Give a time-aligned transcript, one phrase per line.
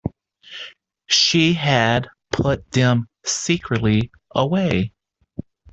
[1.05, 4.93] She had put them secretly away.